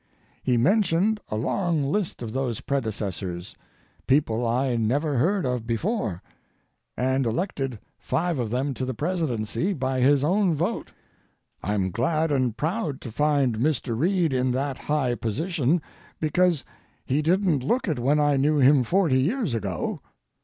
[0.41, 3.55] He mentioned a long list of those predecessors,
[4.07, 6.23] people I never heard of before,
[6.97, 10.91] and elected five of them to the Presidency by his own vote.
[11.61, 13.95] I'm glad and proud to find Mr.
[13.95, 15.83] Reid in that high position,
[16.19, 16.65] because
[17.05, 20.01] he didn't look it when I knew him forty years ago.